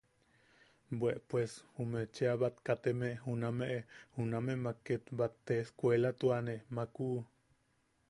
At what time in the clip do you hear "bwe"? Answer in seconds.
0.99-1.11